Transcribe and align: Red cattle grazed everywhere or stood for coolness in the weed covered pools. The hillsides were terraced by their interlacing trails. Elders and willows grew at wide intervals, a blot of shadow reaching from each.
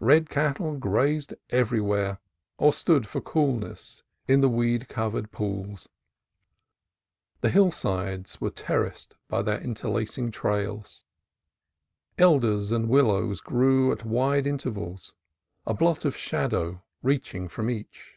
Red 0.00 0.30
cattle 0.30 0.78
grazed 0.78 1.34
everywhere 1.50 2.18
or 2.56 2.72
stood 2.72 3.06
for 3.06 3.20
coolness 3.20 4.02
in 4.26 4.40
the 4.40 4.48
weed 4.48 4.88
covered 4.88 5.30
pools. 5.30 5.86
The 7.42 7.50
hillsides 7.50 8.40
were 8.40 8.48
terraced 8.48 9.16
by 9.28 9.42
their 9.42 9.60
interlacing 9.60 10.30
trails. 10.30 11.04
Elders 12.16 12.72
and 12.72 12.88
willows 12.88 13.42
grew 13.42 13.92
at 13.92 14.02
wide 14.06 14.46
intervals, 14.46 15.14
a 15.66 15.74
blot 15.74 16.06
of 16.06 16.16
shadow 16.16 16.80
reaching 17.02 17.46
from 17.46 17.68
each. 17.68 18.16